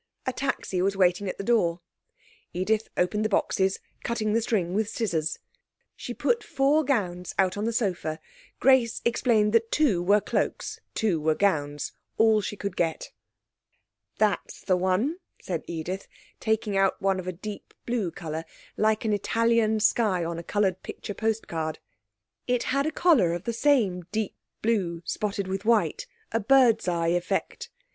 A 0.25 0.33
taxi 0.33 0.81
was 0.81 0.97
waiting 0.97 1.29
at 1.29 1.37
the 1.37 1.43
door. 1.43 1.79
Edith 2.53 2.87
opened 2.97 3.23
the 3.23 3.29
boxes, 3.29 3.77
cutting 4.03 4.33
the 4.33 4.41
string 4.41 4.73
with 4.73 4.89
scissors. 4.89 5.37
She 5.95 6.11
put 6.11 6.43
four 6.43 6.83
gowns 6.83 7.35
out 7.37 7.55
on 7.55 7.65
the 7.65 7.71
sofa. 7.71 8.19
Grace 8.59 9.03
explained 9.05 9.53
that 9.53 9.71
two 9.71 10.01
were 10.01 10.19
cloaks, 10.19 10.79
two 10.95 11.21
were 11.21 11.35
gowns 11.35 11.91
all 12.17 12.41
she 12.41 12.55
could 12.55 12.75
get. 12.75 13.11
'That's 14.17 14.61
the 14.61 14.75
one,' 14.75 15.19
said 15.39 15.61
Edith, 15.67 16.07
taking 16.39 16.75
out 16.75 16.99
one 16.99 17.19
of 17.19 17.27
a 17.27 17.31
deep 17.31 17.71
blue 17.85 18.09
colour, 18.09 18.43
like 18.77 19.05
an 19.05 19.13
Italian 19.13 19.79
sky 19.79 20.25
on 20.25 20.39
a 20.39 20.43
coloured 20.43 20.81
picture 20.81 21.13
post 21.13 21.47
card. 21.47 21.77
It 22.47 22.63
had 22.73 22.87
a 22.87 22.91
collar 22.91 23.33
of 23.35 23.43
the 23.43 23.53
same 23.53 24.07
deep 24.11 24.35
blue, 24.63 25.03
spotted 25.05 25.47
with 25.47 25.63
white 25.63 26.07
a 26.31 26.39
birdseye 26.39 27.09
effect. 27.09 27.69